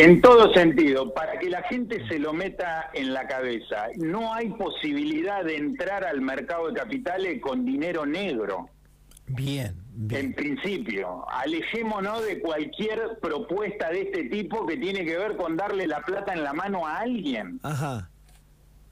En 0.00 0.20
todo 0.20 0.54
sentido, 0.54 1.12
para 1.12 1.40
que 1.40 1.50
la 1.50 1.60
gente 1.64 2.06
se 2.06 2.20
lo 2.20 2.32
meta 2.32 2.88
en 2.94 3.12
la 3.12 3.26
cabeza, 3.26 3.88
no 3.96 4.32
hay 4.32 4.50
posibilidad 4.50 5.44
de 5.44 5.56
entrar 5.56 6.04
al 6.04 6.20
mercado 6.20 6.68
de 6.68 6.74
capitales 6.74 7.40
con 7.40 7.64
dinero 7.64 8.06
negro. 8.06 8.70
Bien, 9.26 9.74
bien. 9.94 10.26
En 10.26 10.34
principio, 10.34 11.28
alejémonos 11.28 12.24
de 12.24 12.40
cualquier 12.40 13.18
propuesta 13.20 13.90
de 13.90 14.02
este 14.02 14.26
tipo 14.26 14.64
que 14.66 14.76
tiene 14.76 15.04
que 15.04 15.18
ver 15.18 15.36
con 15.36 15.56
darle 15.56 15.88
la 15.88 16.00
plata 16.02 16.32
en 16.32 16.44
la 16.44 16.52
mano 16.52 16.86
a 16.86 16.98
alguien. 16.98 17.58
Ajá. 17.64 18.08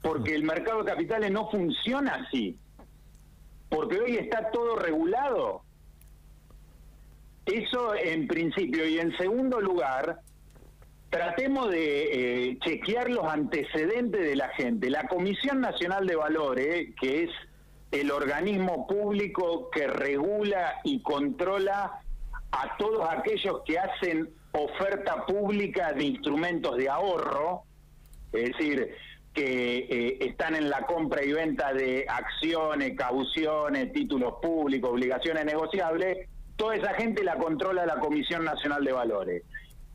Porque 0.01 0.35
el 0.35 0.43
mercado 0.43 0.83
de 0.83 0.91
capitales 0.91 1.31
no 1.31 1.49
funciona 1.49 2.15
así. 2.15 2.59
Porque 3.69 3.97
hoy 3.97 4.17
está 4.17 4.51
todo 4.51 4.75
regulado. 4.75 5.61
Eso 7.45 7.95
en 7.95 8.27
principio. 8.27 8.85
Y 8.85 8.99
en 8.99 9.15
segundo 9.15 9.61
lugar, 9.61 10.19
tratemos 11.09 11.71
de 11.71 12.49
eh, 12.49 12.59
chequear 12.59 13.09
los 13.09 13.25
antecedentes 13.25 14.21
de 14.21 14.35
la 14.35 14.49
gente. 14.49 14.89
La 14.89 15.07
Comisión 15.07 15.61
Nacional 15.61 16.05
de 16.05 16.15
Valores, 16.15 16.89
que 16.99 17.23
es 17.23 17.29
el 17.91 18.11
organismo 18.11 18.85
público 18.87 19.69
que 19.71 19.87
regula 19.87 20.75
y 20.83 21.01
controla 21.01 22.01
a 22.51 22.77
todos 22.77 23.07
aquellos 23.09 23.61
que 23.65 23.79
hacen 23.79 24.29
oferta 24.51 25.25
pública 25.25 25.93
de 25.93 26.03
instrumentos 26.03 26.75
de 26.77 26.89
ahorro, 26.89 27.63
es 28.33 28.51
decir, 28.51 28.95
que 29.33 29.77
eh, 29.77 30.17
están 30.21 30.55
en 30.55 30.69
la 30.69 30.81
compra 30.81 31.23
y 31.23 31.31
venta 31.31 31.71
de 31.73 32.05
acciones, 32.09 32.97
cauciones, 32.97 33.93
títulos 33.93 34.35
públicos, 34.41 34.89
obligaciones 34.89 35.45
negociables, 35.45 36.27
toda 36.55 36.75
esa 36.75 36.93
gente 36.95 37.23
la 37.23 37.35
controla 37.35 37.85
la 37.85 37.99
Comisión 37.99 38.43
Nacional 38.43 38.83
de 38.83 38.91
Valores. 38.91 39.43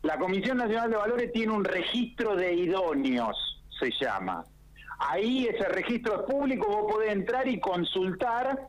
La 0.03 0.19
Comisión 0.19 0.59
Nacional 0.59 0.91
de 0.91 0.97
Valores 0.97 1.33
tiene 1.33 1.53
un 1.53 1.65
registro 1.65 2.35
de 2.35 2.53
idóneos, 2.55 3.63
se 3.79 3.91
llama. 4.01 4.45
Ahí 4.99 5.47
ese 5.47 5.69
registro 5.69 6.21
es 6.21 6.23
público, 6.23 6.67
vos 6.67 6.93
podés 6.93 7.13
entrar 7.13 7.47
y 7.49 7.61
consultar 7.61 8.67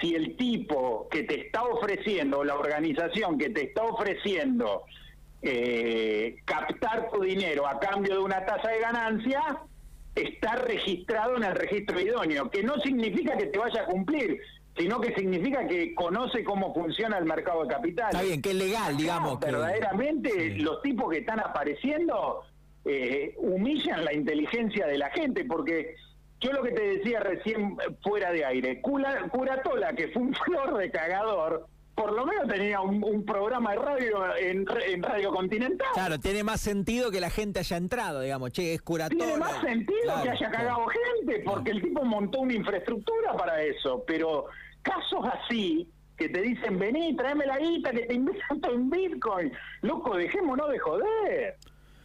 si 0.00 0.14
el 0.14 0.36
tipo 0.36 1.08
que 1.10 1.22
te 1.22 1.46
está 1.46 1.64
ofreciendo, 1.64 2.40
o 2.40 2.44
la 2.44 2.54
organización 2.54 3.38
que 3.38 3.50
te 3.50 3.64
está 3.64 3.82
ofreciendo 3.84 4.82
eh, 5.42 6.36
captar 6.44 7.10
tu 7.10 7.22
dinero 7.22 7.66
a 7.66 7.78
cambio 7.78 8.14
de 8.14 8.20
una 8.20 8.44
tasa 8.44 8.68
de 8.68 8.80
ganancia, 8.80 9.58
está 10.14 10.56
registrado 10.56 11.36
en 11.36 11.44
el 11.44 11.54
registro 11.54 12.00
idóneo, 12.00 12.50
que 12.50 12.62
no 12.62 12.78
significa 12.80 13.36
que 13.36 13.46
te 13.46 13.58
vaya 13.58 13.82
a 13.82 13.86
cumplir, 13.86 14.40
sino 14.76 15.00
que 15.00 15.14
significa 15.14 15.66
que 15.66 15.94
conoce 15.94 16.42
cómo 16.42 16.74
funciona 16.74 17.18
el 17.18 17.24
mercado 17.24 17.62
de 17.62 17.68
capitales. 17.68 18.14
Está 18.14 18.26
bien, 18.26 18.42
que 18.42 18.50
es 18.50 18.56
legal, 18.56 18.96
digamos. 18.96 19.38
Verdaderamente, 19.38 20.56
los 20.58 20.82
tipos 20.82 21.10
que 21.10 21.18
están 21.18 21.40
apareciendo 21.40 22.42
eh, 22.84 23.34
humillan 23.38 24.04
la 24.04 24.12
inteligencia 24.12 24.86
de 24.86 24.98
la 24.98 25.10
gente, 25.10 25.44
porque 25.44 25.94
yo 26.40 26.52
lo 26.52 26.62
que 26.62 26.72
te 26.72 26.98
decía 26.98 27.20
recién 27.20 27.76
fuera 28.02 28.32
de 28.32 28.44
aire, 28.44 28.80
Curatola, 28.80 29.94
que 29.94 30.08
fue 30.08 30.22
un 30.22 30.34
flor 30.44 30.76
de 30.76 30.90
cagador, 30.90 31.66
por 31.94 32.12
lo 32.12 32.26
menos 32.26 32.48
tenía 32.48 32.80
un, 32.80 33.24
programa 33.24 33.72
de 33.72 33.78
radio 33.78 34.36
en, 34.36 34.66
Radio 35.02 35.32
Continental. 35.32 35.88
Claro, 35.94 36.18
tiene 36.18 36.42
más 36.42 36.60
sentido 36.60 37.10
que 37.10 37.20
la 37.20 37.30
gente 37.30 37.60
haya 37.60 37.76
entrado, 37.76 38.20
digamos, 38.20 38.52
che, 38.52 38.74
es 38.74 38.82
curatola. 38.82 39.24
Tiene 39.24 39.38
más 39.38 39.60
sentido 39.60 40.22
que 40.22 40.30
haya 40.30 40.50
cagado 40.50 40.86
gente, 40.86 41.42
porque 41.44 41.70
el 41.70 41.82
tipo 41.82 42.04
montó 42.04 42.40
una 42.40 42.54
infraestructura 42.54 43.36
para 43.36 43.62
eso, 43.62 44.02
pero 44.06 44.46
casos 44.82 45.24
así, 45.32 45.88
que 46.16 46.28
te 46.28 46.40
dicen, 46.42 46.78
vení, 46.78 47.16
tráeme 47.16 47.46
la 47.46 47.58
guita, 47.58 47.90
que 47.92 48.06
te 48.06 48.14
invierto 48.14 48.72
en 48.72 48.90
Bitcoin. 48.90 49.52
Loco, 49.82 50.16
dejémonos 50.16 50.70
de 50.70 50.78
joder. 50.78 51.56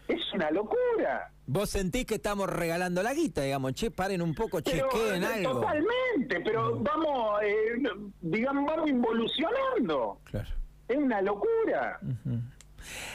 Es 0.09 0.33
una 0.33 0.49
locura. 0.49 1.31
Vos 1.45 1.69
sentís 1.69 2.03
que 2.05 2.15
estamos 2.15 2.49
regalando 2.49 3.03
la 3.03 3.13
guita, 3.13 3.43
digamos, 3.43 3.73
che, 3.73 3.91
paren 3.91 4.23
un 4.23 4.33
poco, 4.33 4.59
chequeen 4.59 5.21
eh, 5.21 5.25
algo. 5.25 5.59
Totalmente, 5.61 6.41
pero 6.43 6.79
vamos, 6.79 7.39
eh, 7.43 7.79
digamos, 8.19 8.66
vamos 8.66 8.89
involucionando. 8.89 10.17
Claro. 10.23 10.50
Es 10.88 10.97
una 10.97 11.22
locura. 11.22 12.00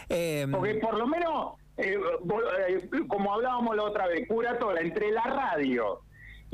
Em, 0.09 0.53
Porque 0.53 0.75
por 0.77 0.97
lo 0.97 1.09
menos, 1.09 1.57
eh, 1.79 1.99
como 3.09 3.35
hablábamos 3.35 3.75
la 3.75 3.83
otra 3.83 4.07
vez, 4.07 4.29
curatola 4.29 4.81
entre 4.81 5.11
la 5.11 5.25
radio 5.25 6.01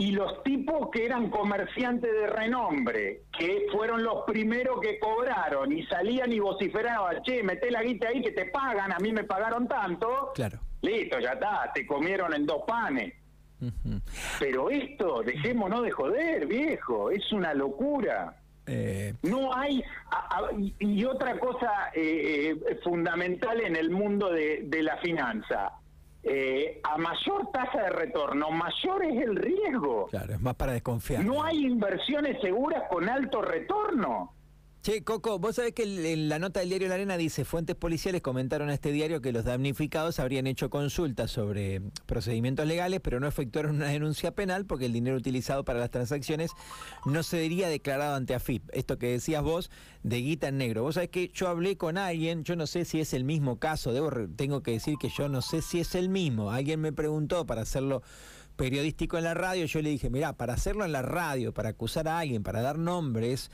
y 0.00 0.12
los 0.12 0.42
tipos 0.42 0.88
que 0.90 1.04
eran 1.04 1.28
comerciantes 1.28 2.10
de 2.10 2.26
renombre, 2.26 3.24
que 3.38 3.66
fueron 3.70 4.02
los 4.02 4.24
primeros 4.24 4.80
que 4.80 4.98
cobraron 4.98 5.70
y 5.70 5.84
salían 5.84 6.32
y 6.32 6.38
vociferaban, 6.38 7.22
che, 7.22 7.42
meté 7.42 7.70
la 7.70 7.82
guita 7.82 8.08
ahí 8.08 8.22
que 8.22 8.32
te 8.32 8.46
pagan, 8.46 8.92
a 8.92 8.98
mí 8.98 9.12
me 9.12 9.24
pagaron 9.24 9.68
tanto. 9.68 10.32
Claro. 10.34 10.58
Listo, 10.80 11.20
ya 11.20 11.32
está, 11.32 11.70
te 11.74 11.86
comieron 11.86 12.32
en 12.32 12.46
dos 12.46 12.62
panes. 12.66 13.12
Pero 14.38 14.70
esto, 14.70 15.22
dejémonos 15.22 15.82
de 15.82 15.90
joder, 15.90 16.46
viejo, 16.46 17.10
es 17.10 17.30
una 17.30 17.52
locura. 17.52 18.34
Eh, 18.66 19.12
no 19.24 19.54
hay, 19.54 19.82
y 20.78 21.04
otra 21.04 21.38
cosa 21.38 21.90
eh, 21.94 22.56
eh, 22.56 22.80
fundamental 22.82 23.60
en 23.60 23.76
el 23.76 23.90
mundo 23.90 24.30
de, 24.30 24.62
de 24.64 24.82
la 24.82 24.96
finanza, 24.96 25.72
eh, 26.22 26.80
a 26.82 26.98
mayor 26.98 27.50
tasa 27.52 27.84
de 27.84 27.90
retorno, 27.90 28.50
mayor 28.50 29.04
es 29.04 29.22
el 29.22 29.36
riesgo. 29.36 30.06
Claro, 30.06 30.34
es 30.34 30.40
más 30.40 30.54
para 30.54 30.72
desconfiar. 30.72 31.24
No 31.24 31.42
hay 31.42 31.64
inversiones 31.64 32.40
seguras 32.40 32.84
con 32.90 33.08
alto 33.08 33.40
retorno. 33.42 34.34
Che, 34.82 35.04
Coco, 35.04 35.38
vos 35.38 35.56
sabés 35.56 35.74
que 35.74 35.82
en 35.82 36.30
la 36.30 36.38
nota 36.38 36.60
del 36.60 36.70
diario 36.70 36.88
La 36.88 36.94
Arena 36.94 37.18
dice, 37.18 37.44
fuentes 37.44 37.76
policiales 37.76 38.22
comentaron 38.22 38.70
a 38.70 38.72
este 38.72 38.92
diario 38.92 39.20
que 39.20 39.30
los 39.30 39.44
damnificados 39.44 40.18
habrían 40.18 40.46
hecho 40.46 40.70
consultas 40.70 41.30
sobre 41.30 41.82
procedimientos 42.06 42.66
legales, 42.66 43.00
pero 43.02 43.20
no 43.20 43.26
efectuaron 43.28 43.76
una 43.76 43.88
denuncia 43.88 44.34
penal 44.34 44.64
porque 44.64 44.86
el 44.86 44.94
dinero 44.94 45.18
utilizado 45.18 45.66
para 45.66 45.80
las 45.80 45.90
transacciones 45.90 46.52
no 47.04 47.22
se 47.22 47.40
diría 47.40 47.68
declarado 47.68 48.14
ante 48.14 48.34
AFIP. 48.34 48.70
Esto 48.72 48.96
que 48.96 49.08
decías 49.08 49.42
vos 49.42 49.70
de 50.02 50.16
guita 50.22 50.48
en 50.48 50.56
negro. 50.56 50.82
Vos 50.82 50.94
sabés 50.94 51.10
que 51.10 51.28
yo 51.28 51.48
hablé 51.48 51.76
con 51.76 51.98
alguien, 51.98 52.42
yo 52.44 52.56
no 52.56 52.66
sé 52.66 52.86
si 52.86 53.00
es 53.00 53.12
el 53.12 53.24
mismo 53.24 53.58
caso, 53.58 53.92
debo, 53.92 54.10
tengo 54.34 54.62
que 54.62 54.70
decir 54.70 54.94
que 54.98 55.10
yo 55.10 55.28
no 55.28 55.42
sé 55.42 55.60
si 55.60 55.80
es 55.80 55.94
el 55.94 56.08
mismo. 56.08 56.52
Alguien 56.52 56.80
me 56.80 56.94
preguntó 56.94 57.44
para 57.44 57.60
hacerlo 57.60 58.02
periodístico 58.60 59.16
en 59.16 59.24
la 59.24 59.32
radio, 59.32 59.64
yo 59.64 59.80
le 59.80 59.88
dije, 59.88 60.10
mira, 60.10 60.34
para 60.34 60.52
hacerlo 60.52 60.84
en 60.84 60.92
la 60.92 61.00
radio, 61.00 61.54
para 61.54 61.70
acusar 61.70 62.06
a 62.08 62.18
alguien, 62.18 62.42
para 62.42 62.60
dar 62.60 62.78
nombres, 62.78 63.50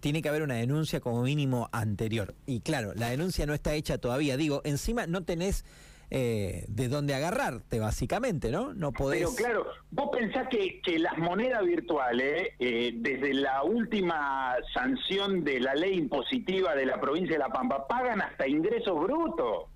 tiene 0.00 0.20
que 0.20 0.28
haber 0.28 0.42
una 0.42 0.56
denuncia 0.56 0.98
como 0.98 1.22
mínimo 1.22 1.68
anterior. 1.70 2.34
Y 2.44 2.60
claro, 2.60 2.92
la 2.96 3.08
denuncia 3.08 3.46
no 3.46 3.54
está 3.54 3.74
hecha 3.74 3.98
todavía. 3.98 4.36
Digo, 4.36 4.60
encima 4.64 5.06
no 5.06 5.22
tenés 5.22 5.64
eh, 6.10 6.64
de 6.66 6.88
dónde 6.88 7.14
agarrarte, 7.14 7.78
básicamente, 7.78 8.50
¿no? 8.50 8.74
No 8.74 8.90
podés... 8.90 9.20
Pero 9.20 9.36
claro, 9.36 9.66
vos 9.92 10.10
pensás 10.10 10.48
que, 10.48 10.80
que 10.82 10.98
las 10.98 11.16
monedas 11.18 11.64
virtuales, 11.64 12.48
eh, 12.58 12.90
desde 12.96 13.34
la 13.34 13.62
última 13.62 14.56
sanción 14.74 15.44
de 15.44 15.60
la 15.60 15.76
ley 15.76 15.96
impositiva 15.96 16.74
de 16.74 16.84
la 16.84 17.00
provincia 17.00 17.34
de 17.34 17.38
La 17.38 17.50
Pampa, 17.50 17.86
pagan 17.86 18.20
hasta 18.22 18.48
ingresos 18.48 18.98
brutos. 18.98 19.66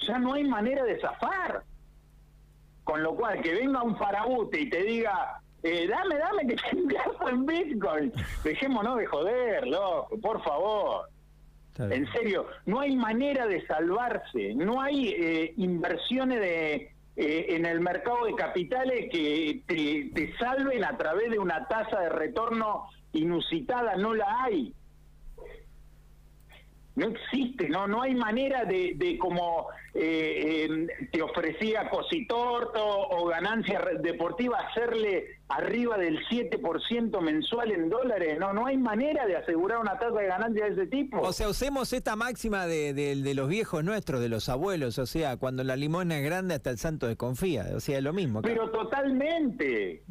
Ya 0.00 0.18
no 0.18 0.34
hay 0.34 0.42
manera 0.42 0.82
de 0.82 0.98
zafar. 0.98 1.62
Con 2.84 3.02
lo 3.02 3.14
cual, 3.14 3.40
que 3.40 3.54
venga 3.54 3.82
un 3.82 3.96
farabute 3.96 4.60
y 4.60 4.70
te 4.70 4.82
diga, 4.82 5.40
eh, 5.62 5.86
dame, 5.88 6.18
dame 6.18 6.46
que 6.46 6.56
te 6.56 6.76
invierto 6.76 7.28
en 7.28 7.46
Bitcoin. 7.46 8.12
Dejémonos 8.44 8.98
de 8.98 9.06
joder, 9.06 9.66
loco, 9.66 10.18
por 10.20 10.42
favor. 10.44 11.08
En 11.78 12.06
serio, 12.12 12.46
no 12.66 12.80
hay 12.80 12.94
manera 12.94 13.46
de 13.46 13.66
salvarse, 13.66 14.54
no 14.54 14.80
hay 14.80 15.08
eh, 15.08 15.54
inversiones 15.56 16.38
de, 16.38 16.74
eh, 17.16 17.46
en 17.48 17.66
el 17.66 17.80
mercado 17.80 18.26
de 18.26 18.34
capitales 18.36 19.08
que 19.10 19.62
te, 19.66 20.10
te 20.14 20.36
salven 20.36 20.84
a 20.84 20.96
través 20.96 21.32
de 21.32 21.38
una 21.40 21.66
tasa 21.66 21.98
de 21.98 22.10
retorno 22.10 22.86
inusitada, 23.12 23.96
no 23.96 24.14
la 24.14 24.44
hay 24.44 24.72
no 26.96 27.08
existe, 27.08 27.68
no 27.68 27.88
no 27.88 28.02
hay 28.02 28.14
manera 28.14 28.64
de, 28.64 28.94
de 28.96 29.18
como 29.18 29.66
eh, 29.94 30.86
te 31.10 31.22
ofrecía 31.22 31.90
Cositorto 31.90 32.84
o 32.84 33.26
ganancia 33.26 33.80
deportiva 34.00 34.58
hacerle 34.58 35.38
arriba 35.48 35.98
del 35.98 36.18
7% 36.26 37.20
mensual 37.20 37.72
en 37.72 37.88
dólares, 37.88 38.38
no 38.38 38.52
no 38.52 38.66
hay 38.66 38.76
manera 38.76 39.26
de 39.26 39.36
asegurar 39.36 39.78
una 39.78 39.98
tasa 39.98 40.18
de 40.18 40.26
ganancia 40.26 40.64
de 40.66 40.72
ese 40.72 40.86
tipo. 40.86 41.20
O 41.20 41.32
sea, 41.32 41.48
usemos 41.48 41.92
esta 41.92 42.16
máxima 42.16 42.66
de, 42.66 42.94
de, 42.94 43.34
los 43.34 43.48
viejos 43.48 43.82
nuestros, 43.84 44.20
de 44.20 44.28
los 44.28 44.48
abuelos, 44.48 44.98
o 44.98 45.06
sea, 45.06 45.36
cuando 45.36 45.64
la 45.64 45.76
limona 45.76 46.18
es 46.18 46.24
grande 46.24 46.54
hasta 46.54 46.70
el 46.70 46.78
santo 46.78 47.08
desconfía, 47.08 47.66
o 47.74 47.80
sea, 47.80 47.98
es 47.98 48.04
lo 48.04 48.12
mismo. 48.12 48.40
Pero 48.42 48.70
totalmente. 48.70 50.02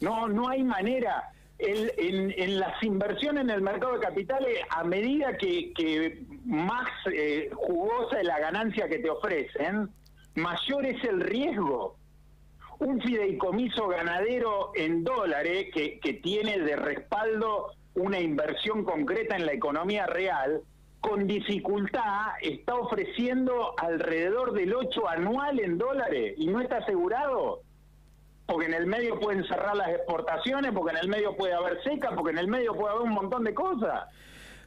No 0.00 0.28
no 0.28 0.48
hay 0.48 0.62
manera 0.62 1.32
en, 1.58 2.60
las 2.60 2.82
inversiones 2.82 3.44
en 3.44 3.50
el 3.50 3.62
mercado 3.62 3.94
de 3.94 4.00
capitales, 4.00 4.58
a 4.70 4.84
medida 4.84 5.36
que, 5.36 6.22
más 6.44 6.88
eh, 7.12 7.50
jugosa 7.54 8.20
es 8.20 8.26
la 8.26 8.38
ganancia 8.38 8.88
que 8.88 8.98
te 8.98 9.10
ofrecen, 9.10 9.90
mayor 10.34 10.86
es 10.86 11.02
el 11.04 11.20
riesgo. 11.20 11.96
Un 12.78 13.00
fideicomiso 13.00 13.88
ganadero 13.88 14.70
en 14.76 15.02
dólares 15.02 15.66
que, 15.74 15.98
que 15.98 16.14
tiene 16.14 16.60
de 16.60 16.76
respaldo 16.76 17.72
una 17.94 18.20
inversión 18.20 18.84
concreta 18.84 19.36
en 19.36 19.46
la 19.46 19.52
economía 19.52 20.06
real, 20.06 20.62
con 21.00 21.26
dificultad 21.26 22.32
está 22.40 22.74
ofreciendo 22.74 23.74
alrededor 23.78 24.52
del 24.52 24.74
8 24.74 25.08
anual 25.08 25.58
en 25.60 25.78
dólares 25.78 26.34
y 26.36 26.46
no 26.46 26.60
está 26.60 26.78
asegurado. 26.78 27.62
Porque 28.48 28.64
en 28.64 28.72
el 28.72 28.86
medio 28.86 29.20
pueden 29.20 29.44
cerrar 29.44 29.76
las 29.76 29.90
exportaciones, 29.90 30.72
porque 30.72 30.92
en 30.92 31.02
el 31.02 31.08
medio 31.08 31.36
puede 31.36 31.52
haber 31.52 31.82
seca, 31.82 32.12
porque 32.16 32.30
en 32.30 32.38
el 32.38 32.48
medio 32.48 32.72
puede 32.72 32.94
haber 32.94 33.06
un 33.06 33.12
montón 33.12 33.44
de 33.44 33.52
cosas. 33.52 34.08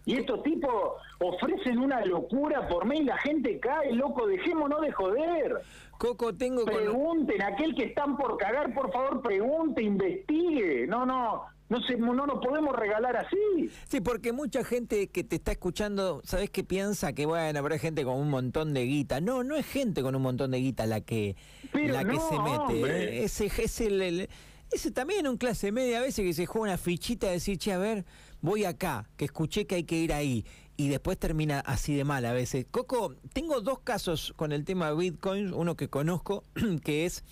Y 0.06 0.18
estos 0.18 0.44
tipos 0.44 0.94
ofrecen 1.20 1.80
una 1.80 2.06
locura 2.06 2.68
por 2.68 2.86
mí 2.86 3.00
y 3.00 3.04
la 3.06 3.18
gente 3.18 3.60
cae, 3.60 3.92
loco, 3.94 4.28
dejémonos 4.28 4.82
de 4.82 4.92
joder. 4.92 5.62
Coco, 5.98 6.32
tengo... 6.36 6.64
Pregunten, 6.64 7.42
aquel 7.42 7.74
que 7.74 7.86
están 7.86 8.18
por 8.18 8.38
cagar, 8.38 8.72
por 8.76 8.92
favor, 8.92 9.24
pregunte, 9.24 9.82
investigue. 9.82 10.86
No, 10.86 11.04
no, 11.04 11.46
no, 11.72 11.82
se, 11.84 11.96
no 11.96 12.14
nos 12.14 12.46
podemos 12.46 12.76
regalar 12.76 13.16
así. 13.16 13.70
Sí, 13.88 14.02
porque 14.02 14.34
mucha 14.34 14.66
gente 14.66 15.08
que 15.08 15.24
te 15.24 15.38
está 15.38 15.54
escuchando, 15.54 16.22
¿sabes 16.26 16.50
qué 16.50 16.66
piensa? 16.66 17.14
Que 17.14 17.26
bueno, 17.26 17.58
habrá 17.58 17.80
gente 17.80 18.04
con 18.04 18.20
un 18.20 18.30
montón 18.30 18.74
de 18.74 18.84
guita. 18.84 19.22
No, 19.22 19.46
no 19.46 19.56
es 19.56 19.66
gente 19.66 20.02
con 20.02 20.14
un 20.14 20.22
montón 20.22 20.52
de 20.52 20.58
guita 20.58 20.86
la 20.86 21.00
que, 21.00 21.38
la 21.74 22.04
que 22.04 22.20
se 22.20 22.40
mete. 22.40 23.24
Ese 23.24 23.46
es 23.46 23.80
el, 23.80 24.28
ese 24.70 24.92
también 24.92 25.30
un 25.30 25.38
clase 25.38 25.72
media 25.72 26.00
a 26.00 26.02
veces 26.02 26.26
que 26.26 26.34
se 26.34 26.46
juega 26.46 26.64
una 26.64 26.78
fichita 26.78 27.28
de 27.28 27.34
decir, 27.34 27.58
che, 27.58 27.72
a 27.72 27.78
ver, 27.78 28.04
voy 28.42 28.66
acá, 28.66 29.10
que 29.16 29.24
escuché 29.24 29.66
que 29.66 29.76
hay 29.76 29.86
que 29.86 29.96
ir 29.96 30.12
ahí, 30.12 30.46
y 30.76 30.90
después 30.90 31.18
termina 31.18 31.62
así 31.62 31.96
de 31.96 32.04
mal 32.04 32.26
a 32.26 32.34
veces. 32.34 32.66
Coco, 32.70 33.16
tengo 33.32 33.62
dos 33.62 33.80
casos 33.80 34.34
con 34.36 34.52
el 34.52 34.66
tema 34.66 34.90
de 34.90 34.98
Bitcoin, 34.98 35.54
uno 35.54 35.78
que 35.78 35.88
conozco, 35.88 36.44
que 36.84 37.06
es, 37.06 37.24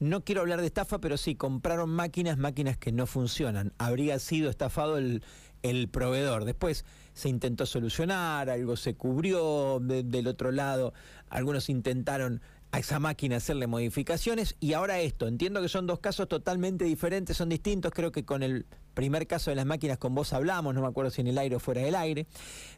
no 0.00 0.24
quiero 0.24 0.42
hablar 0.42 0.60
de 0.60 0.66
estafa, 0.66 1.00
pero 1.00 1.16
sí, 1.16 1.34
compraron 1.34 1.90
máquinas, 1.90 2.38
máquinas 2.38 2.76
que 2.76 2.92
no 2.92 3.06
funcionan. 3.06 3.72
Habría 3.78 4.18
sido 4.18 4.50
estafado 4.50 4.98
el, 4.98 5.22
el 5.62 5.88
proveedor. 5.88 6.44
Después 6.44 6.84
se 7.12 7.28
intentó 7.28 7.66
solucionar, 7.66 8.50
algo 8.50 8.76
se 8.76 8.94
cubrió 8.94 9.80
del 9.80 10.26
otro 10.28 10.52
lado, 10.52 10.92
algunos 11.28 11.68
intentaron 11.68 12.40
a 12.70 12.78
esa 12.78 12.98
máquina 12.98 13.36
hacerle 13.36 13.66
modificaciones 13.66 14.56
y 14.60 14.74
ahora 14.74 15.00
esto, 15.00 15.26
entiendo 15.26 15.62
que 15.62 15.68
son 15.68 15.86
dos 15.86 16.00
casos 16.00 16.28
totalmente 16.28 16.84
diferentes, 16.84 17.36
son 17.36 17.48
distintos, 17.48 17.92
creo 17.92 18.12
que 18.12 18.24
con 18.24 18.42
el 18.42 18.66
primer 18.94 19.26
caso 19.26 19.50
de 19.50 19.56
las 19.56 19.64
máquinas 19.64 19.98
con 19.98 20.14
vos 20.14 20.32
hablamos, 20.32 20.74
no 20.74 20.82
me 20.82 20.88
acuerdo 20.88 21.10
si 21.10 21.20
en 21.20 21.28
el 21.28 21.38
aire 21.38 21.56
o 21.56 21.60
fuera 21.60 21.80
del 21.80 21.94
aire, 21.94 22.26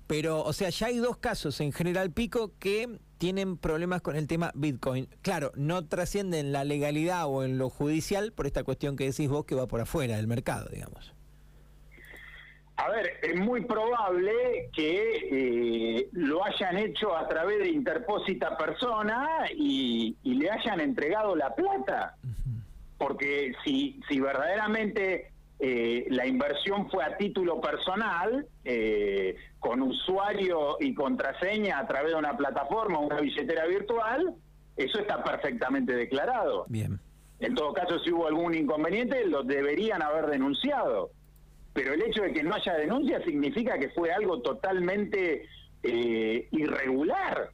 pero 0.07 0.43
o 0.43 0.53
sea, 0.53 0.71
ya 0.71 0.89
hay 0.89 0.99
dos 0.99 1.17
casos 1.17 1.61
en 1.61 1.73
General 1.73 2.11
Pico 2.13 2.53
que 2.59 3.01
tienen 3.19 3.57
problemas 3.59 4.01
con 4.01 4.17
el 4.17 4.27
tema 4.27 4.51
Bitcoin. 4.55 5.09
Claro, 5.23 5.53
no 5.55 5.87
trascienden 5.87 6.53
la 6.53 6.65
legalidad 6.65 7.27
o 7.27 7.45
en 7.45 7.59
lo 7.59 7.69
judicial 7.69 8.33
por 8.33 8.47
esta 8.47 8.65
cuestión 8.65 8.97
que 8.97 9.05
decís 9.05 9.29
vos 9.29 9.45
que 9.45 9.55
va 9.55 9.67
por 9.67 9.81
afuera 9.81 10.17
del 10.17 10.27
mercado, 10.27 10.69
digamos. 10.71 11.13
A 12.77 12.89
ver, 12.89 13.11
es 13.23 13.39
muy 13.39 13.63
probable 13.67 14.71
que 14.73 15.17
eh, 15.31 15.60
hayan 16.61 16.79
hecho 16.79 17.17
a 17.17 17.27
través 17.29 17.59
de 17.59 17.69
interpósita 17.71 18.57
persona 18.57 19.47
y, 19.55 20.17
le 20.23 20.51
hayan 20.51 20.81
entregado 20.81 21.35
la 21.37 21.55
plata. 21.55 22.17
Porque 22.99 23.53
si, 23.65 24.01
si 24.09 24.21
verdaderamente 24.21 25.33
eh, 25.59 26.07
la 26.11 26.27
inversión 26.27 26.91
fue 26.91 27.05
a 27.05 27.17
título 27.17 27.61
personal, 27.61 28.47
eh, 28.65 29.37
con 29.59 29.81
usuario 29.83 30.77
y 30.81 30.95
contraseña 30.95 31.79
a 31.79 31.87
través 31.87 32.13
de 32.13 32.19
una 32.19 32.37
plataforma, 32.37 32.99
una 32.99 33.21
billetera 33.21 33.67
virtual, 33.67 34.35
eso 34.77 34.99
está 34.99 35.23
perfectamente 35.25 35.95
declarado. 35.95 36.67
Bien. 36.69 36.99
En 37.41 37.55
todo 37.55 37.73
caso, 37.73 37.99
si 38.01 38.13
hubo 38.13 38.27
algún 38.27 38.55
inconveniente, 38.55 39.27
lo 39.27 39.43
deberían 39.43 40.03
haber 40.03 40.27
denunciado 40.27 41.11
pero 41.73 41.95
el 41.95 42.03
hecho 42.03 42.23
de 42.23 42.33
que 42.33 42.43
no 42.43 42.55
haya 42.55 42.75
denuncia 42.75 43.23
significa 43.25 43.79
que 43.79 43.91
fue 43.91 44.13
algo 44.13 44.41
totalmente 44.41 45.49
eh, 45.83 46.49
irregular, 46.51 47.51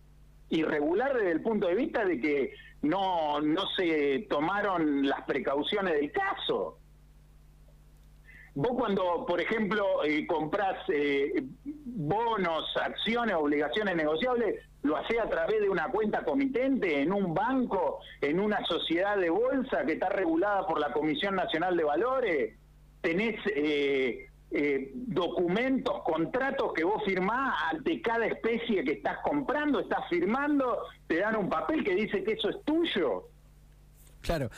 irregular 0.50 1.14
desde 1.14 1.32
el 1.32 1.43
punto 1.43 1.69
de 1.69 1.75
vista 1.75 2.05
de 2.05 2.20
que 2.20 2.55
no, 2.82 3.40
no 3.40 3.62
se 3.76 4.26
tomaron 4.28 5.06
las 5.06 5.23
precauciones 5.23 5.94
del 5.94 6.12
caso. 6.12 6.78
Vos 8.55 8.73
cuando, 8.75 9.26
por 9.26 9.40
ejemplo, 9.40 10.02
eh, 10.05 10.26
comprás 10.26 10.78
eh, 10.88 11.44
bonos, 11.64 12.64
acciones, 12.76 13.34
obligaciones 13.34 13.96
negociables, 13.96 14.64
lo 14.82 14.96
haces 14.96 15.19
a 15.19 15.28
través 15.28 15.61
de 15.61 15.69
una 15.69 15.88
cuenta 15.88 16.25
comitente, 16.25 17.02
en 17.02 17.12
un 17.12 17.34
banco, 17.34 18.00
en 18.20 18.40
una 18.40 18.64
sociedad 18.64 19.19
de 19.19 19.28
bolsa 19.28 19.84
que 19.84 19.94
está 19.94 20.08
regulada 20.08 20.67
por 20.67 20.81
la 20.81 20.93
Comisión 20.93 21.34
Nacional 21.34 21.76
de 21.76 21.84
Valores 21.84 22.55
tenés 23.06 23.38
eh, 23.55 24.26
eh, 24.50 24.93
documentos, 24.94 26.02
contratos 26.04 26.72
que 26.72 26.84
vos 26.84 27.02
firmás 27.04 27.54
ante 27.72 28.00
cada 28.00 28.26
especie 28.26 28.84
que 28.84 28.93
estás 28.93 29.19
comprando, 29.22 29.81
estás 29.81 30.08
firmando, 30.08 30.78
te 31.06 31.19
dan 31.19 31.37
un 31.37 31.48
papel 31.48 31.82
que 31.84 31.94
dice 31.94 32.22
que 32.22 32.32
eso 32.32 32.50
es 32.50 32.62
tuyo. 32.64 33.28
Claro. 34.22 34.50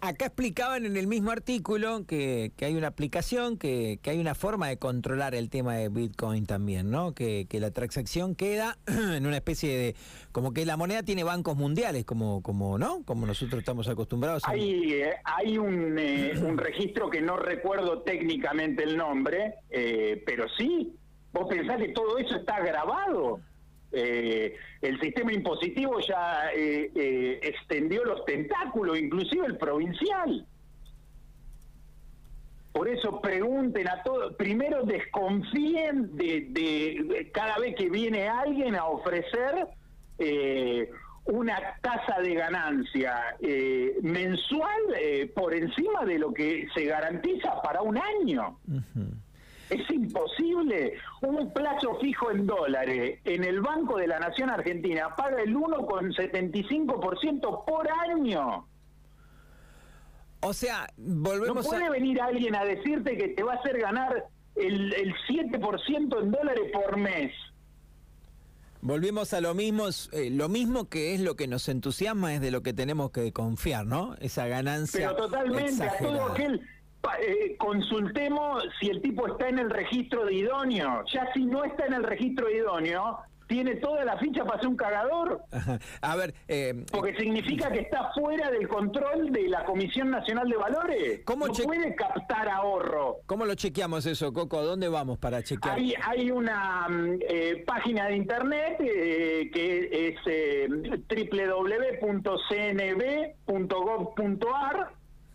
Acá 0.00 0.26
explicaban 0.26 0.84
en 0.84 0.96
el 0.96 1.06
mismo 1.06 1.30
artículo 1.30 2.06
que, 2.06 2.52
que 2.56 2.66
hay 2.66 2.76
una 2.76 2.88
aplicación, 2.88 3.56
que, 3.56 3.98
que, 4.02 4.10
hay 4.10 4.18
una 4.18 4.34
forma 4.34 4.68
de 4.68 4.76
controlar 4.76 5.34
el 5.34 5.48
tema 5.48 5.76
de 5.76 5.88
Bitcoin 5.88 6.44
también, 6.44 6.90
¿no? 6.90 7.14
Que, 7.14 7.46
que, 7.48 7.60
la 7.60 7.70
transacción 7.70 8.34
queda 8.34 8.78
en 8.86 9.26
una 9.26 9.36
especie 9.36 9.76
de... 9.76 9.96
como 10.32 10.52
que 10.52 10.66
la 10.66 10.76
moneda 10.76 11.02
tiene 11.02 11.24
bancos 11.24 11.56
mundiales, 11.56 12.04
como, 12.04 12.42
como 12.42 12.78
¿no? 12.78 13.02
Como 13.04 13.26
nosotros 13.26 13.60
estamos 13.60 13.88
acostumbrados. 13.88 14.42
Hay, 14.46 14.92
eh, 14.92 15.14
hay 15.24 15.56
un, 15.56 15.98
eh, 15.98 16.32
un, 16.42 16.58
registro 16.58 17.08
que 17.08 17.22
no 17.22 17.36
recuerdo 17.36 18.02
técnicamente 18.02 18.82
el 18.82 18.96
nombre, 18.96 19.54
eh, 19.70 20.22
pero 20.26 20.46
sí, 20.58 20.94
vos 21.32 21.46
pensás 21.48 21.78
que 21.78 21.88
todo 21.88 22.18
eso 22.18 22.36
está 22.36 22.60
grabado. 22.60 23.40
Eh, 23.92 24.56
el 24.82 25.00
sistema 25.00 25.32
impositivo 25.32 26.00
ya 26.00 26.50
eh, 26.54 26.90
eh, 26.94 27.40
extendió 27.42 28.04
los 28.04 28.24
tentáculos, 28.24 28.98
inclusive 28.98 29.46
el 29.46 29.56
provincial. 29.56 30.46
Por 32.72 32.88
eso 32.88 33.20
pregunten 33.22 33.88
a 33.88 34.02
todos, 34.02 34.34
primero 34.34 34.82
desconfíen 34.82 36.14
de, 36.14 37.30
cada 37.32 37.58
vez 37.58 37.74
que 37.74 37.88
viene 37.88 38.28
alguien 38.28 38.74
a 38.74 38.84
ofrecer 38.84 39.66
una 41.24 41.58
tasa 41.80 42.20
de 42.20 42.34
ganancia 42.34 43.34
mensual 44.02 44.82
por 45.34 45.54
encima 45.54 46.04
de 46.04 46.18
lo 46.18 46.34
que 46.34 46.68
se 46.74 46.84
garantiza 46.84 47.62
para 47.62 47.80
un 47.80 47.96
año. 47.96 48.58
Es 49.70 49.90
imposible. 49.90 50.94
Un 51.22 51.52
plazo 51.52 51.98
fijo 52.00 52.30
en 52.30 52.46
dólares 52.46 53.20
en 53.24 53.44
el 53.44 53.60
Banco 53.60 53.98
de 53.98 54.06
la 54.06 54.18
Nación 54.18 54.48
Argentina 54.50 55.14
paga 55.16 55.42
el 55.42 55.54
1,75% 55.54 57.64
por 57.64 57.88
año. 57.90 58.66
O 60.40 60.52
sea, 60.52 60.86
volvemos 60.96 61.64
No 61.64 61.70
puede 61.70 61.88
venir 61.90 62.20
alguien 62.20 62.54
a 62.54 62.64
decirte 62.64 63.16
que 63.16 63.28
te 63.28 63.42
va 63.42 63.54
a 63.54 63.56
hacer 63.56 63.80
ganar 63.80 64.26
el, 64.54 64.92
el 64.94 65.14
7% 65.28 66.22
en 66.22 66.30
dólares 66.30 66.70
por 66.72 66.96
mes. 66.96 67.32
Volvemos 68.86 69.32
a 69.32 69.40
lo 69.40 69.52
mismo, 69.54 69.88
eh, 70.12 70.30
lo 70.30 70.48
mismo 70.48 70.88
que 70.88 71.14
es 71.14 71.20
lo 71.20 71.34
que 71.34 71.48
nos 71.48 71.68
entusiasma 71.68 72.34
es 72.34 72.40
de 72.40 72.52
lo 72.52 72.62
que 72.62 72.72
tenemos 72.72 73.10
que 73.10 73.32
confiar, 73.32 73.84
¿no? 73.84 74.14
Esa 74.20 74.46
ganancia. 74.46 75.08
Pero 75.08 75.26
totalmente, 75.26 75.82
a 75.82 75.98
todo 75.98 76.26
aquel 76.26 76.60
eh, 77.20 77.56
consultemos 77.58 78.64
si 78.80 78.88
el 78.88 79.00
tipo 79.02 79.26
está 79.26 79.48
en 79.48 79.58
el 79.58 79.70
registro 79.70 80.24
de 80.24 80.34
idóneo. 80.34 81.04
Ya 81.12 81.32
si 81.32 81.44
no 81.44 81.64
está 81.64 81.86
en 81.86 81.94
el 81.94 82.04
registro 82.04 82.46
de 82.46 82.56
idóneo, 82.58 83.18
tiene 83.46 83.76
toda 83.76 84.04
la 84.04 84.18
ficha 84.18 84.44
para 84.44 84.58
ser 84.60 84.68
un 84.68 84.76
cagador. 84.76 85.40
A 86.00 86.16
ver, 86.16 86.34
eh, 86.48 86.84
porque 86.90 87.14
significa 87.16 87.70
que 87.70 87.80
está 87.80 88.10
fuera 88.12 88.50
del 88.50 88.66
control 88.68 89.30
de 89.30 89.48
la 89.48 89.64
Comisión 89.64 90.10
Nacional 90.10 90.48
de 90.48 90.56
Valores. 90.56 91.20
¿Cómo 91.24 91.46
no 91.46 91.54
puede 91.54 91.94
captar 91.94 92.48
ahorro. 92.48 93.18
¿Cómo 93.26 93.44
lo 93.44 93.54
chequeamos 93.54 94.04
eso, 94.06 94.32
Coco? 94.32 94.62
¿Dónde 94.62 94.88
vamos 94.88 95.18
para 95.18 95.42
chequear? 95.42 95.76
Hay, 95.78 95.94
hay 96.02 96.30
una 96.30 96.88
mm, 96.88 97.18
eh, 97.28 97.62
página 97.66 98.06
de 98.06 98.16
internet 98.16 98.78
que 98.78 100.08
es 100.08 100.16
www.cnb.gov.ar 101.08 102.46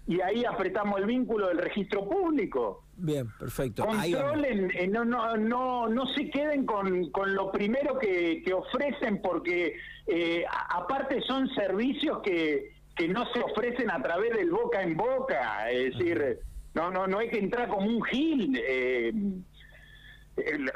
y 0.08 0.20
ahí 0.22 0.44
apretamos 0.46 1.00
el 1.00 1.06
vínculo 1.06 1.48
del 1.48 1.60
registro 1.60 2.08
público. 2.08 2.86
Bien, 2.96 3.28
perfecto. 3.40 3.86
Controlen, 3.86 4.72
eh, 4.74 4.88
no, 4.88 5.06
no, 5.06 5.38
no, 5.38 5.88
no 5.88 6.06
se 6.08 6.30
queden 6.30 6.66
con, 6.66 7.10
con 7.12 7.34
lo 7.34 7.52
primero 7.52 7.98
que, 8.00 8.42
que 8.44 8.54
ofrecen 8.54 9.22
porque 9.22 9.76
eh, 10.08 10.44
aparte 10.70 11.22
son 11.22 11.48
servicios 11.54 12.20
que, 12.24 12.74
que 12.96 13.08
no 13.08 13.26
se 13.32 13.40
ofrecen 13.42 13.92
a 13.92 14.02
través 14.02 14.36
del 14.36 14.52
boca 14.52 14.82
en 14.82 14.98
boca, 14.98 15.70
es 15.72 15.98
decir, 15.98 16.40
no, 16.74 16.90
no, 16.92 17.08
no 17.08 17.20
hay 17.20 17.30
que 17.30 17.40
entrar 17.40 17.70
como 17.70 17.88
un 17.88 18.04
gil. 18.04 18.60
Eh, 18.68 19.14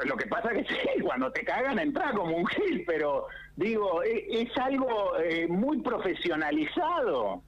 lo 0.04 0.16
que 0.16 0.26
pasa 0.26 0.50
que 0.50 0.64
sí, 0.68 1.00
cuando 1.02 1.32
te 1.32 1.44
cagan 1.44 1.78
entra 1.78 2.12
como 2.12 2.36
un 2.36 2.46
gil, 2.46 2.84
pero 2.86 3.26
digo, 3.56 4.02
es, 4.02 4.48
es 4.48 4.56
algo 4.58 5.14
muy 5.48 5.80
profesionalizado. 5.82 7.42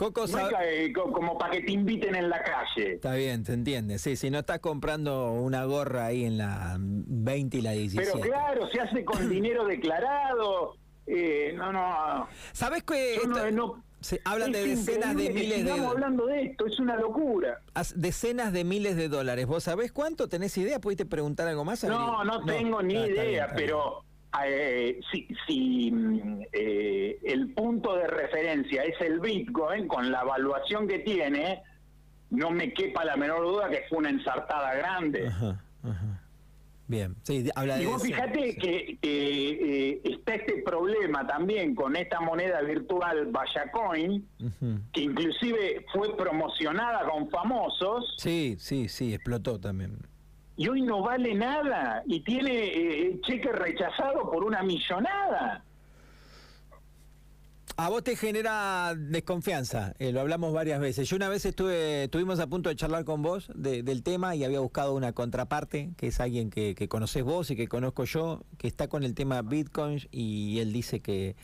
Coco 0.00 0.26
No 0.28 0.38
es 0.48 0.54
eh, 0.64 0.92
co- 0.94 1.12
como 1.12 1.36
para 1.36 1.52
que 1.52 1.60
te 1.60 1.72
inviten 1.72 2.14
en 2.14 2.30
la 2.30 2.42
calle. 2.42 2.94
Está 2.94 3.14
bien, 3.16 3.44
se 3.44 3.52
entiende. 3.52 3.98
Sí, 3.98 4.16
si 4.16 4.30
no 4.30 4.38
estás 4.38 4.60
comprando 4.60 5.30
una 5.32 5.64
gorra 5.66 6.06
ahí 6.06 6.24
en 6.24 6.38
la 6.38 6.76
20 6.80 7.58
y 7.58 7.60
la 7.60 7.72
17. 7.72 8.10
Pero 8.10 8.24
claro, 8.26 8.66
se 8.70 8.80
hace 8.80 9.04
con 9.04 9.28
dinero 9.28 9.66
declarado. 9.66 10.76
Eh, 11.06 11.52
no, 11.54 11.70
no. 11.70 12.26
¿Sabes 12.52 12.82
no- 12.88 12.94
esto- 12.94 13.50
no- 13.50 13.84
se 14.00 14.22
hablan 14.24 14.52
de 14.52 14.64
decenas 14.68 15.14
de 15.14 15.28
miles 15.28 15.64
de 15.66 15.70
sigamos 15.72 15.92
hablando 15.92 16.24
de 16.24 16.44
esto, 16.44 16.66
es 16.66 16.80
una 16.80 16.96
locura. 16.96 17.60
as- 17.74 17.92
decenas 18.00 18.54
de 18.54 18.64
miles 18.64 18.96
de 18.96 19.10
dólares? 19.10 19.44
¿Vos 19.44 19.64
sabés 19.64 19.92
cuánto? 19.92 20.28
¿Tenés 20.30 20.56
idea? 20.56 20.78
¿Pudiste 20.80 21.04
preguntar 21.04 21.46
algo 21.46 21.66
más? 21.66 21.84
No, 21.84 22.22
Averigua- 22.22 22.24
no 22.24 22.44
tengo 22.46 22.82
ni 22.82 22.94
bien, 22.94 23.06
idea, 23.10 23.46
bien. 23.48 23.56
pero 23.56 24.02
eh, 24.44 25.00
si, 25.10 25.26
si 25.46 25.90
mm, 25.92 26.42
eh, 26.52 27.18
el 27.24 27.52
punto 27.52 27.96
de 27.96 28.06
referencia 28.06 28.82
es 28.84 29.00
el 29.00 29.20
Bitcoin, 29.20 29.88
con 29.88 30.10
la 30.10 30.22
evaluación 30.22 30.86
que 30.86 31.00
tiene, 31.00 31.62
no 32.30 32.50
me 32.50 32.72
quepa 32.72 33.04
la 33.04 33.16
menor 33.16 33.42
duda 33.42 33.68
que 33.68 33.82
fue 33.88 33.98
una 33.98 34.10
ensartada 34.10 34.74
grande. 34.74 35.26
Ajá, 35.28 35.62
ajá. 35.82 36.22
Bien, 36.86 37.14
sí, 37.22 37.48
habla 37.54 37.76
de 37.76 37.84
Y 37.84 37.86
vos 37.86 38.02
decenas, 38.02 38.30
fíjate 38.32 38.52
sí. 38.52 38.58
que 38.58 38.98
que, 39.00 39.90
eh, 39.92 40.00
está 40.02 40.34
este 40.34 40.60
problema 40.62 41.24
también 41.24 41.76
con 41.76 41.94
esta 41.94 42.20
moneda 42.20 42.60
virtual 42.62 43.26
Bayacoin, 43.30 44.26
Ujú. 44.40 44.80
que 44.92 45.02
inclusive 45.02 45.86
fue 45.92 46.16
promocionada 46.16 47.08
con 47.08 47.30
famosos 47.30 48.14
Sí, 48.18 48.56
sí, 48.58 48.88
sí, 48.88 49.14
explotó 49.14 49.60
también. 49.60 49.98
Y 50.60 50.68
hoy 50.68 50.82
no 50.82 51.00
vale 51.00 51.34
nada 51.34 52.02
y 52.06 52.20
tiene 52.20 52.52
eh, 52.52 53.18
cheque 53.26 53.50
rechazado 53.50 54.30
por 54.30 54.44
una 54.44 54.62
millonada. 54.62 55.64
A 57.78 57.88
vos 57.88 58.04
te 58.04 58.14
genera 58.14 58.94
desconfianza, 58.94 59.94
eh, 59.98 60.12
lo 60.12 60.20
hablamos 60.20 60.52
varias 60.52 60.78
veces. 60.78 61.08
Yo 61.08 61.16
una 61.16 61.30
vez 61.30 61.46
estuve, 61.46 62.04
estuvimos 62.04 62.40
a 62.40 62.46
punto 62.46 62.68
de 62.68 62.76
charlar 62.76 63.06
con 63.06 63.22
vos 63.22 63.50
de- 63.54 63.82
del 63.82 64.02
tema 64.02 64.36
y 64.36 64.44
había 64.44 64.60
buscado 64.60 64.94
una 64.94 65.14
contraparte, 65.14 65.92
que 65.96 66.08
es 66.08 66.20
alguien 66.20 66.50
que, 66.50 66.74
conoces 66.90 67.24
vos 67.24 67.50
y 67.50 67.56
que 67.56 67.66
conozco 67.66 68.04
yo, 68.04 68.42
que 68.58 68.68
está 68.68 68.86
con 68.88 69.02
el 69.02 69.14
tema 69.14 69.40
Bitcoin 69.40 70.06
y 70.10 70.58
él 70.58 70.74
dice 70.74 71.00
que, 71.00 71.36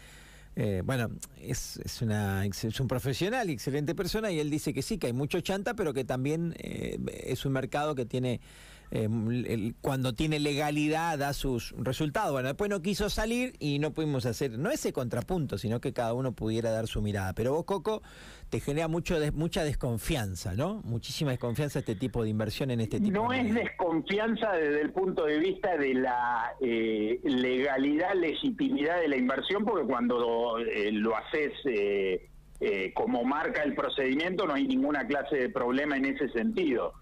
eh, 0.57 0.83
bueno, 0.85 1.09
es, 1.41 1.79
es, 1.79 2.03
una, 2.03 2.45
es 2.45 2.81
un 2.81 2.87
profesional 2.87 3.49
y 3.49 3.55
excelente 3.55 3.95
persona 3.95 4.31
y 4.31 4.41
él 4.41 4.51
dice 4.51 4.75
que 4.75 4.83
sí, 4.83 4.99
que 4.99 5.07
hay 5.07 5.15
mucho 5.15 5.41
chanta, 5.41 5.73
pero 5.73 5.95
que 5.95 6.05
también 6.05 6.55
eh, 6.59 6.99
es 7.25 7.47
un 7.47 7.53
mercado 7.55 7.95
que 7.95 8.05
tiene... 8.05 8.43
eh, 8.91 9.73
cuando 9.81 10.15
tiene 10.15 10.39
legalidad 10.39 11.19
da 11.19 11.33
sus 11.33 11.75
resultados. 11.79 12.33
Bueno, 12.33 12.49
después 12.49 12.71
no 12.71 12.83
quiso 12.83 13.11
salir 13.11 13.55
y 13.59 13.79
no 13.79 13.93
pudimos 13.93 14.27
hacer, 14.27 14.59
no 14.59 14.71
ese 14.71 14.93
contrapunto, 14.93 15.59
sino 15.59 15.81
que 15.81 15.93
cada 15.93 16.15
uno 16.15 16.33
pudiera 16.33 16.71
dar 16.71 16.87
su 16.87 17.03
mirada. 17.03 17.33
Pero 17.35 17.53
vos, 17.53 17.65
Coco, 17.65 18.03
te 18.51 18.61
genera 18.61 18.89
mucho 18.89 19.17
mucha 19.35 19.65
desconfianza, 19.65 20.55
¿no? 20.55 20.83
Muchísima 20.85 21.31
desconfianza 21.33 21.81
este 21.81 21.97
tipo 21.97 22.23
de 22.23 22.31
inversión 22.31 22.71
en 22.71 22.81
este 22.81 23.01
tipo 23.01 23.23
No 23.23 23.31
de 23.31 23.41
es 23.41 23.55
desconfianza 23.55 24.53
desde 24.53 24.83
el 24.83 24.93
punto 24.93 25.25
de 25.25 25.39
vista 25.39 25.77
de 25.77 25.95
la 25.95 26.53
eh, 26.61 27.21
legalidad, 27.25 28.15
legitimidad 28.15 29.01
de 29.01 29.09
la 29.09 29.17
inversión, 29.17 29.65
porque 29.65 29.87
cuando 29.87 30.59
eh, 30.59 30.93
lo 30.93 31.17
haces 31.17 31.53
eh, 31.65 32.29
eh, 32.61 32.93
como 32.95 33.23
marca 33.25 33.63
el 33.63 33.75
procedimiento 33.75 34.47
no 34.47 34.55
hay 34.55 34.67
ninguna 34.67 35.07
clase 35.07 35.37
de 35.37 35.51
problema 35.51 35.97
en 35.97 36.07
ese 36.07 36.29
sentido. 36.31 36.95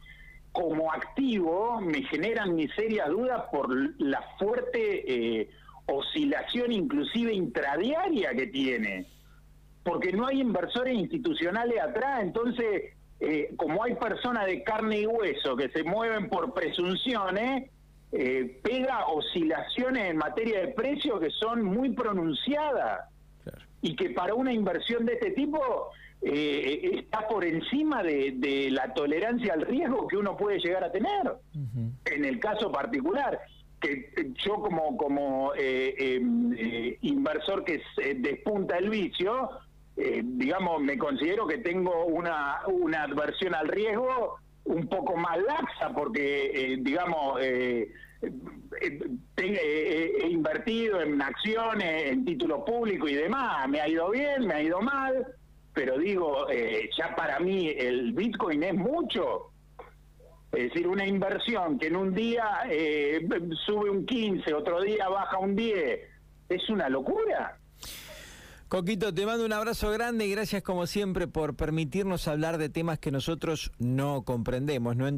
Como 0.55 0.91
activo 0.91 1.81
me 1.83 2.03
generan 2.05 2.55
mis 2.55 2.73
serias 2.75 3.09
dudas 3.11 3.43
por 3.53 3.69
la 4.01 4.23
fuerte 4.39 5.41
eh, 5.41 5.51
oscilación 5.87 6.73
inclusive 6.73 7.35
intradiaria 7.35 8.31
que 8.35 8.47
tiene 8.47 9.07
porque 9.85 10.13
no 10.13 10.27
hay 10.27 10.41
inversores 10.41 10.95
institucionales 10.95 11.79
atrás, 11.79 12.23
entonces, 12.23 12.95
eh, 13.21 13.53
como 13.57 13.85
hay 13.85 13.95
personas 13.97 14.47
de 14.47 14.63
carne 14.63 15.01
y 15.01 15.07
hueso 15.07 15.57
que 15.57 15.69
se 15.69 15.83
mueven 15.85 16.31
por 16.31 16.55
presunciones, 16.55 17.71
eh, 18.11 18.61
pega 18.63 19.07
oscilaciones 19.09 20.11
en 20.11 20.17
materia 20.17 20.61
de 20.61 20.69
precio 20.69 21.21
que 21.21 21.31
son 21.31 21.63
muy 21.65 21.91
pronunciadas 21.91 23.11
Claro. 23.43 23.59
y 23.83 23.95
que 23.95 24.11
para 24.11 24.35
una 24.35 24.55
inversión 24.55 25.05
de 25.05 25.15
este 25.15 25.33
tipo 25.33 25.91
eh, 26.25 26.91
está 26.95 27.27
por 27.29 27.45
encima 27.45 28.03
de, 28.03 28.33
de 28.37 28.71
la 28.71 28.93
tolerancia 28.95 29.53
al 29.53 29.63
riesgo 29.63 30.07
que 30.07 30.17
uno 30.17 30.37
puede 30.37 30.59
llegar 30.59 30.83
a 30.85 30.91
tener 30.91 31.33
en 32.05 32.25
el 32.25 32.41
caso 32.41 32.73
particular 32.73 33.39
que 33.81 33.93
eh, 34.17 34.33
yo 34.45 34.55
como 34.55 34.97
como 34.97 35.53
eh, 35.55 35.95
eh, 35.99 36.21
eh, 36.57 36.99
inversor 37.03 37.65
que 37.65 37.83
se 37.95 38.15
despunta 38.15 38.79
el 38.79 38.89
vicio 38.89 39.51
eh, 39.97 40.23
digamos 40.25 40.81
me 40.83 40.97
considero 40.97 41.47
que 41.47 41.59
tengo 41.59 42.07
una 42.07 42.61
una 42.69 43.03
adversión 43.03 43.55
al 43.55 43.69
riesgo 43.69 44.37
un 44.65 44.89
poco 44.89 45.17
más 45.17 45.39
laxa 45.43 45.93
porque 45.95 46.51
eh, 46.55 46.77
digamos 46.81 47.39
eh, 47.43 47.93
eh, 48.81 48.99
eh, 49.37 50.13
he 50.23 50.29
invertido 50.29 51.01
en 51.01 51.21
acciones, 51.21 52.11
en 52.11 52.25
título 52.25 52.65
público 52.65 53.09
y 53.09 53.15
demás. 53.15 53.69
Me 53.69 53.81
ha 53.81 53.89
ido 53.89 54.11
bien, 54.11 54.47
me 54.47 54.55
ha 54.55 54.63
ido 54.63 54.81
mal, 54.81 55.27
pero 55.75 55.99
digo, 55.99 56.49
eh, 56.49 56.89
ya 56.97 57.15
para 57.17 57.41
mí 57.41 57.69
el 57.69 58.13
Bitcoin 58.13 58.63
es 58.63 58.75
mucho. 58.75 59.51
Es 60.53 60.73
decir, 60.73 60.87
una 60.87 61.05
inversión 61.05 61.79
que 61.81 61.89
en 61.89 61.97
un 61.97 62.15
día 62.15 62.61
eh, 62.71 63.27
sube 63.67 63.91
un 63.91 64.07
15, 64.07 64.55
otro 64.55 64.81
día 64.81 65.09
baja 65.09 65.39
un 65.39 65.57
10, 65.57 66.01
es 66.49 66.71
una 66.71 66.89
locura. 66.89 67.59
Coquito, 68.69 69.13
te 69.13 69.27
mando 69.27 69.45
un 69.45 69.53
abrazo 69.53 69.91
grande 69.91 70.27
y 70.27 70.31
gracias 70.31 70.63
como 70.63 70.87
siempre 70.87 71.27
por 71.27 71.55
permitirnos 71.55 72.29
hablar 72.29 72.59
de 72.59 72.69
temas 72.69 72.99
que 72.99 73.11
nosotros 73.11 73.73
no 73.79 74.23
comprendemos, 74.23 74.97
no 74.97 75.07